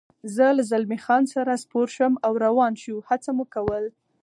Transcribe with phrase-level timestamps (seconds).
[0.35, 3.85] زه له زلمی خان سره سپور شوم او روان شو، هڅه مو کول.